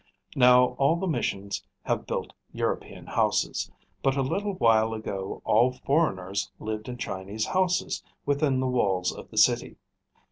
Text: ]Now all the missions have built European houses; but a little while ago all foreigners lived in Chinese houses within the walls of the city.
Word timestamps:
]Now 0.35 0.69
all 0.79 0.95
the 0.95 1.05
missions 1.05 1.63
have 1.83 2.07
built 2.07 2.33
European 2.51 3.05
houses; 3.05 3.69
but 4.01 4.17
a 4.17 4.23
little 4.23 4.55
while 4.55 4.95
ago 4.95 5.43
all 5.45 5.73
foreigners 5.73 6.49
lived 6.59 6.89
in 6.89 6.97
Chinese 6.97 7.45
houses 7.45 8.01
within 8.25 8.61
the 8.61 8.67
walls 8.67 9.11
of 9.15 9.29
the 9.29 9.37
city. 9.37 9.75